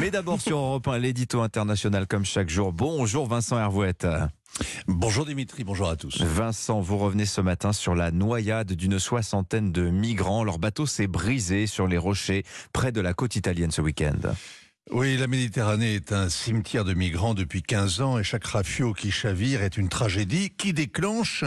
Mais 0.00 0.10
d'abord 0.10 0.40
sur 0.40 0.56
Europe 0.56 0.88
1, 0.88 0.96
l'édito 0.96 1.42
international 1.42 2.06
comme 2.06 2.24
chaque 2.24 2.48
jour. 2.48 2.72
Bonjour 2.72 3.26
Vincent 3.26 3.58
Hervouette. 3.58 4.06
Bonjour 4.88 5.26
Dimitri, 5.26 5.62
bonjour 5.62 5.90
à 5.90 5.96
tous. 5.96 6.22
Vincent, 6.22 6.80
vous 6.80 6.96
revenez 6.96 7.26
ce 7.26 7.42
matin 7.42 7.74
sur 7.74 7.94
la 7.94 8.10
noyade 8.10 8.72
d'une 8.72 8.98
soixantaine 8.98 9.72
de 9.72 9.90
migrants. 9.90 10.42
Leur 10.42 10.58
bateau 10.58 10.86
s'est 10.86 11.06
brisé 11.06 11.66
sur 11.66 11.86
les 11.86 11.98
rochers 11.98 12.44
près 12.72 12.92
de 12.92 13.02
la 13.02 13.12
côte 13.12 13.36
italienne 13.36 13.70
ce 13.70 13.82
week-end. 13.82 14.16
Oui, 14.92 15.16
la 15.16 15.28
Méditerranée 15.28 15.94
est 15.94 16.10
un 16.10 16.28
cimetière 16.28 16.84
de 16.84 16.94
migrants 16.94 17.34
depuis 17.34 17.62
15 17.62 18.00
ans 18.00 18.18
et 18.18 18.24
chaque 18.24 18.44
rafio 18.44 18.92
qui 18.92 19.12
chavire 19.12 19.62
est 19.62 19.76
une 19.76 19.88
tragédie 19.88 20.50
qui 20.50 20.72
déclenche 20.72 21.44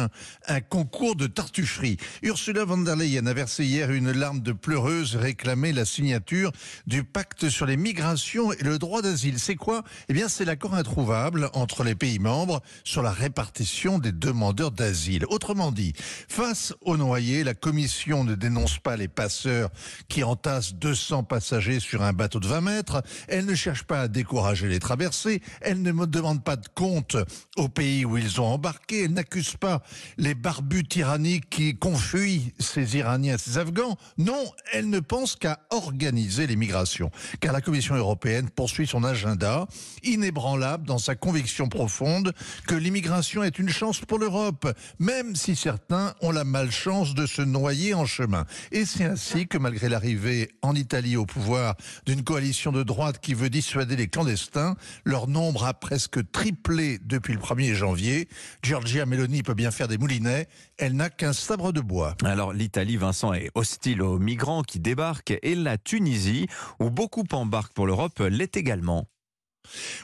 un 0.48 0.62
concours 0.62 1.18
de 1.18 1.28
tartufferie. 1.28 1.98
Ursula 2.22 2.64
von 2.64 2.78
der 2.78 2.96
Leyen 2.96 3.26
a 3.26 3.34
versé 3.34 3.66
hier 3.66 3.92
une 3.92 4.14
larme 4.14 4.40
de 4.40 4.54
pleureuse 4.54 5.18
réclamait 5.18 5.74
la 5.74 5.84
signature 5.84 6.54
du 6.88 7.04
pacte 7.04 7.50
sur 7.50 7.66
les 7.66 7.76
migrations 7.76 8.54
et 8.54 8.64
le 8.64 8.80
droit 8.80 9.02
d'asile. 9.02 9.38
C'est 9.40 9.56
quoi? 9.56 9.84
Eh 10.08 10.14
bien, 10.14 10.30
c'est 10.30 10.46
l'accord 10.46 10.76
introuvable 10.76 11.50
entre 11.52 11.84
les 11.84 11.96
pays 11.96 12.20
membres 12.20 12.62
sur 12.86 13.04
la 13.04 13.12
répartition 13.12 14.00
des 14.00 14.14
demandeurs 14.14 14.72
d'asile. 14.72 15.26
Autrement 15.28 15.74
dit, 15.74 15.92
face 16.30 16.74
aux 16.80 16.96
noyés, 16.96 17.44
la 17.44 17.56
Commission 17.56 18.24
ne 18.24 18.36
dénonce 18.36 18.80
pas 18.80 18.96
les 18.96 19.10
passeurs 19.10 19.70
qui 20.08 20.24
entassent 20.24 20.76
200 20.76 21.24
passagers 21.24 21.82
sur 21.82 22.04
un 22.04 22.14
bateau 22.14 22.40
de 22.40 22.48
20 22.48 22.62
mètres. 22.62 23.04
Elle 23.34 23.48
ne 23.48 23.56
cherche 23.56 23.82
pas 23.82 24.02
à 24.02 24.08
décourager 24.08 24.68
les 24.68 24.78
traversées. 24.78 25.42
Elle 25.62 25.82
ne 25.82 25.92
demande 26.06 26.44
pas 26.44 26.56
de 26.56 26.68
compte 26.68 27.18
au 27.58 27.68
pays 27.68 28.06
où 28.06 28.16
ils 28.16 28.40
ont 28.40 28.46
embarqué. 28.46 29.06
Elle 29.06 29.14
n'accuse 29.14 29.56
pas 29.56 29.82
les 30.20 30.36
barbus 30.36 30.84
tyranniques 30.84 31.50
qui 31.50 31.76
confuient 31.76 32.54
ces 32.60 32.96
Iraniens, 32.96 33.40
ces 33.40 33.58
Afghans. 33.58 33.98
Non, 34.20 34.46
elle 34.72 34.88
ne 34.88 35.00
pense 35.00 35.36
qu'à 35.36 35.62
organiser 35.72 36.46
les 36.46 36.56
migrations. 36.56 37.10
Car 37.40 37.54
la 37.54 37.62
Commission 37.62 37.96
européenne 37.96 38.52
poursuit 38.52 38.86
son 38.86 39.04
agenda 39.04 39.66
inébranlable 40.04 40.86
dans 40.86 41.00
sa 41.00 41.16
conviction 41.16 41.70
profonde 41.70 42.34
que 42.68 42.76
l'immigration 42.76 43.44
est 43.44 43.58
une 43.58 43.70
chance 43.70 44.00
pour 44.02 44.20
l'Europe, 44.20 44.72
même 45.00 45.36
si 45.36 45.56
certains 45.56 46.14
ont 46.22 46.32
la 46.32 46.44
malchance 46.44 47.16
de 47.16 47.26
se 47.26 47.42
noyer 47.42 47.96
en 47.96 48.06
chemin. 48.06 48.46
Et 48.72 48.86
c'est 48.86 49.06
ainsi 49.06 49.48
que 49.48 49.58
malgré 49.58 49.90
l'arrivée 49.90 50.52
en 50.62 50.76
Italie 50.76 51.18
au 51.18 51.26
pouvoir 51.26 51.74
d'une 52.06 52.24
coalition 52.24 52.72
de 52.72 52.84
droite 52.84 53.22
qui 53.24 53.34
veut 53.34 53.50
dissuader 53.50 53.96
les 53.96 54.08
clandestins. 54.08 54.76
Leur 55.06 55.28
nombre 55.28 55.66
a 55.66 55.74
presque 55.74 56.32
triplé 56.32 57.00
depuis 57.04 57.34
le 57.34 57.40
1er 57.40 57.74
janvier. 57.74 58.28
Giorgia 58.62 59.08
Meloni 59.08 59.42
peut 59.42 59.56
bien 59.56 59.72
faire 59.72 59.88
des 59.88 59.98
moulinets. 59.98 60.48
Elle 60.78 60.96
n'a 60.96 61.10
qu'un 61.10 61.34
sabre 61.34 61.72
de 61.72 61.82
bois. 61.82 62.16
Alors 62.24 62.54
l'Italie, 62.54 62.98
Vincent, 62.98 63.34
est 63.34 63.50
hostile 63.56 64.02
aux 64.02 64.20
migrants 64.20 64.62
qui 64.62 64.80
débarquent 64.80 65.40
et 65.42 65.56
la 65.56 65.78
Tunisie, 65.78 66.48
où 66.80 66.90
beaucoup 66.90 67.24
embarquent 67.32 67.74
pour 67.74 67.88
l'Europe, 67.88 68.20
l'est 68.20 68.56
également. 68.58 69.08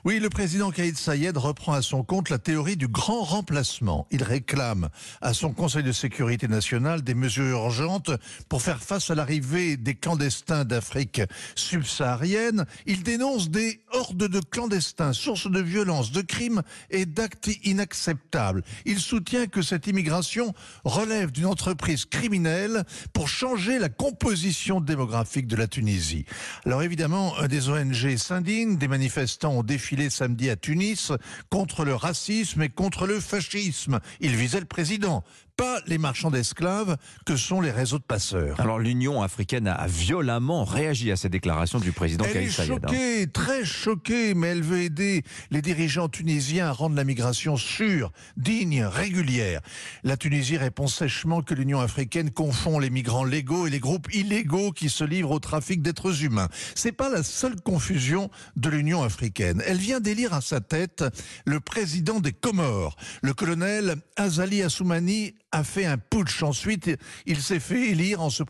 Oui, 0.05 0.19
le 0.19 0.29
président 0.29 0.71
Kaïd 0.71 0.97
Sayed 0.97 1.35
reprend 1.37 1.73
à 1.73 1.81
son 1.81 2.03
compte 2.03 2.29
la 2.29 2.39
théorie 2.39 2.77
du 2.77 2.87
grand 2.87 3.21
remplacement. 3.21 4.07
Il 4.11 4.23
réclame 4.23 4.89
à 5.21 5.33
son 5.33 5.51
Conseil 5.51 5.83
de 5.83 5.91
sécurité 5.91 6.47
nationale 6.47 7.01
des 7.01 7.13
mesures 7.13 7.65
urgentes 7.65 8.11
pour 8.47 8.61
faire 8.61 8.81
face 8.81 9.11
à 9.11 9.15
l'arrivée 9.15 9.77
des 9.77 9.95
clandestins 9.95 10.63
d'Afrique 10.63 11.21
subsaharienne. 11.55 12.65
Il 12.85 13.03
dénonce 13.03 13.49
des 13.49 13.81
hordes 13.91 14.17
de 14.17 14.39
clandestins, 14.39 15.13
source 15.13 15.51
de 15.51 15.59
violences, 15.59 16.11
de 16.11 16.21
crimes 16.21 16.61
et 16.89 17.05
d'actes 17.05 17.49
inacceptables. 17.63 18.63
Il 18.85 18.99
soutient 18.99 19.47
que 19.47 19.61
cette 19.61 19.87
immigration 19.87 20.53
relève 20.85 21.31
d'une 21.31 21.45
entreprise 21.45 22.05
criminelle 22.05 22.85
pour 23.11 23.27
changer 23.27 23.79
la 23.79 23.89
composition 23.89 24.79
démographique 24.79 25.47
de 25.47 25.57
la 25.57 25.67
Tunisie. 25.67 26.25
Alors 26.65 26.83
évidemment, 26.83 27.33
des 27.47 27.69
ONG 27.69 28.15
s'indignent, 28.15 28.77
des 28.77 28.87
manifestants 28.87 29.48
ont 29.49 29.63
défilé 29.63 30.09
samedi 30.09 30.49
à 30.49 30.55
Tunis 30.55 31.11
contre 31.49 31.85
le 31.85 31.95
racisme 31.95 32.61
et 32.61 32.69
contre 32.69 33.07
le 33.07 33.19
fascisme. 33.19 33.99
Ils 34.19 34.35
visaient 34.35 34.59
le 34.59 34.65
président 34.65 35.23
pas 35.59 35.81
les 35.87 35.97
marchands 35.97 36.31
d'esclaves 36.31 36.95
que 37.25 37.35
sont 37.35 37.59
les 37.59 37.71
réseaux 37.71 37.97
de 37.97 38.03
passeurs. 38.03 38.57
Alors 38.61 38.79
l'Union 38.79 39.21
africaine 39.21 39.67
a 39.67 39.87
violemment 39.87 40.63
réagi 40.63 41.11
à 41.11 41.17
ces 41.17 41.27
déclarations 41.27 41.79
du 41.79 41.91
président 41.91 42.23
Elle 42.33 42.43
est 42.43 42.49
choquée, 42.49 43.27
très 43.27 43.65
choquée, 43.65 44.35
mais 44.35 44.47
elle 44.47 44.63
veut 44.63 44.79
aider 44.79 45.23
les 45.51 45.61
dirigeants 45.61 46.07
tunisiens 46.07 46.67
à 46.67 46.71
rendre 46.71 46.95
la 46.95 47.03
migration 47.03 47.57
sûre, 47.57 48.13
digne, 48.37 48.85
régulière. 48.85 49.59
La 50.05 50.15
Tunisie 50.15 50.55
répond 50.55 50.87
sèchement 50.87 51.41
que 51.41 51.53
l'Union 51.53 51.81
africaine 51.81 52.31
confond 52.31 52.79
les 52.79 52.89
migrants 52.89 53.25
légaux 53.25 53.67
et 53.67 53.69
les 53.69 53.81
groupes 53.81 54.07
illégaux 54.15 54.71
qui 54.71 54.89
se 54.89 55.03
livrent 55.03 55.31
au 55.31 55.39
trafic 55.39 55.81
d'êtres 55.81 56.23
humains. 56.23 56.47
C'est 56.73 56.93
pas 56.93 57.09
la 57.09 57.21
seule 57.21 57.59
confusion 57.59 58.29
de 58.55 58.69
l'Union 58.69 59.03
africaine. 59.03 59.61
Elle 59.67 59.79
vient 59.79 59.99
d'élire 59.99 60.33
à 60.33 60.39
sa 60.39 60.61
tête 60.61 61.03
le 61.45 61.59
président 61.59 62.21
des 62.21 62.31
Comores, 62.31 62.95
le 63.21 63.33
colonel 63.33 63.97
Azali 64.15 64.63
Assoumani 64.63 65.33
a 65.51 65.63
fait 65.63 65.85
un 65.85 65.97
putsch. 65.97 66.43
Ensuite, 66.43 66.89
il 67.25 67.41
s'est 67.41 67.59
fait 67.59 67.89
élire 67.89 68.21
en 68.21 68.29
se, 68.29 68.43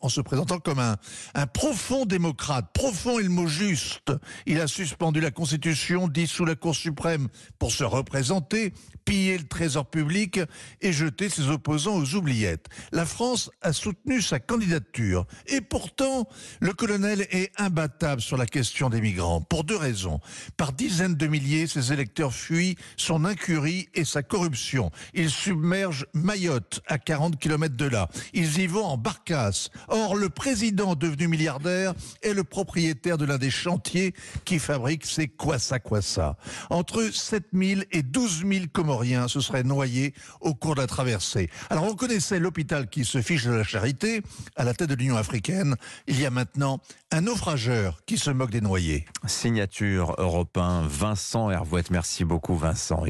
en 0.00 0.08
se 0.08 0.20
présentant 0.20 0.58
comme 0.58 0.78
un, 0.78 0.96
un, 1.34 1.46
profond 1.46 2.06
démocrate. 2.06 2.70
Profond 2.72 3.18
est 3.18 3.24
le 3.24 3.28
mot 3.28 3.46
juste. 3.46 4.12
Il 4.46 4.60
a 4.60 4.66
suspendu 4.66 5.20
la 5.20 5.30
Constitution, 5.30 6.08
dissous 6.08 6.44
la 6.44 6.54
Cour 6.54 6.74
suprême 6.74 7.28
pour 7.58 7.72
se 7.72 7.84
représenter, 7.84 8.72
piller 9.04 9.38
le 9.38 9.46
trésor 9.46 9.88
public 9.90 10.40
et 10.80 10.92
jeter 10.92 11.28
ses 11.28 11.48
opposants 11.48 11.96
aux 11.96 12.14
oubliettes. 12.14 12.66
La 12.92 13.06
France 13.06 13.50
a 13.62 13.72
soutenu 13.72 14.22
sa 14.22 14.38
candidature. 14.38 15.26
Et 15.46 15.60
pourtant, 15.60 16.28
le 16.60 16.72
colonel 16.72 17.26
est 17.30 17.50
imbattable 17.58 18.20
sur 18.20 18.36
la 18.36 18.46
question 18.46 18.88
des 18.88 19.00
migrants. 19.00 19.40
Pour 19.40 19.64
deux 19.64 19.76
raisons. 19.76 20.20
Par 20.56 20.72
dizaines 20.72 21.14
de 21.14 21.26
milliers, 21.26 21.66
ses 21.66 21.92
électeurs 21.92 22.32
fuient 22.32 22.76
son 22.96 23.24
incurie 23.24 23.88
et 23.94 24.04
sa 24.04 24.22
corruption. 24.22 24.90
Il 25.14 25.30
submerge 25.30 26.06
Mayotte, 26.20 26.80
à 26.86 26.98
40 26.98 27.38
km 27.38 27.76
de 27.76 27.86
là. 27.86 28.08
Ils 28.32 28.58
y 28.58 28.66
vont 28.66 28.84
en 28.84 28.96
barcasse. 28.96 29.70
Or, 29.88 30.16
le 30.16 30.28
président 30.28 30.94
devenu 30.94 31.28
milliardaire 31.28 31.94
est 32.22 32.34
le 32.34 32.44
propriétaire 32.44 33.18
de 33.18 33.24
l'un 33.24 33.38
des 33.38 33.50
chantiers 33.50 34.14
qui 34.44 34.58
fabrique 34.58 35.06
ces 35.06 35.28
Kwassa 35.28 35.78
Kwassa. 35.78 36.36
Entre 36.70 37.10
7 37.12 37.48
000 37.52 37.80
et 37.92 38.02
12 38.02 38.44
000 38.46 38.64
Comoriens 38.72 39.28
se 39.28 39.40
seraient 39.40 39.62
noyés 39.62 40.14
au 40.40 40.54
cours 40.54 40.74
de 40.74 40.80
la 40.80 40.86
traversée. 40.86 41.50
Alors, 41.70 41.84
on 41.84 41.94
connaissait 41.94 42.38
l'hôpital 42.38 42.88
qui 42.88 43.04
se 43.04 43.22
fiche 43.22 43.44
de 43.44 43.52
la 43.52 43.64
charité 43.64 44.22
à 44.56 44.64
la 44.64 44.74
tête 44.74 44.90
de 44.90 44.94
l'Union 44.94 45.16
africaine. 45.16 45.76
Il 46.06 46.20
y 46.20 46.26
a 46.26 46.30
maintenant 46.30 46.80
un 47.10 47.22
naufrageur 47.22 48.02
qui 48.06 48.18
se 48.18 48.30
moque 48.30 48.50
des 48.50 48.60
noyés. 48.60 49.04
Signature 49.26 50.14
européen 50.18 50.82
Vincent 50.86 51.50
Hervouette. 51.50 51.90
Merci 51.90 52.24
beaucoup, 52.24 52.56
Vincent. 52.56 52.98